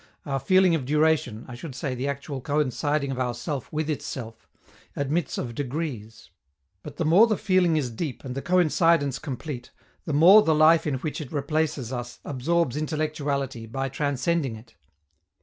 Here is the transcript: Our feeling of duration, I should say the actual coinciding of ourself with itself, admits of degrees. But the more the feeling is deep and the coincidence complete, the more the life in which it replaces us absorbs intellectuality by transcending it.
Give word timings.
Our 0.25 0.39
feeling 0.39 0.73
of 0.73 0.87
duration, 0.87 1.45
I 1.47 1.53
should 1.53 1.75
say 1.75 1.93
the 1.93 2.07
actual 2.07 2.41
coinciding 2.41 3.11
of 3.11 3.19
ourself 3.19 3.71
with 3.71 3.87
itself, 3.87 4.49
admits 4.95 5.37
of 5.37 5.53
degrees. 5.53 6.31
But 6.81 6.97
the 6.97 7.05
more 7.05 7.27
the 7.27 7.37
feeling 7.37 7.77
is 7.77 7.91
deep 7.91 8.23
and 8.23 8.33
the 8.33 8.41
coincidence 8.41 9.19
complete, 9.19 9.69
the 10.05 10.13
more 10.13 10.41
the 10.41 10.55
life 10.55 10.87
in 10.87 10.95
which 10.95 11.21
it 11.21 11.31
replaces 11.31 11.93
us 11.93 12.17
absorbs 12.25 12.75
intellectuality 12.75 13.67
by 13.67 13.89
transcending 13.89 14.55
it. 14.55 14.73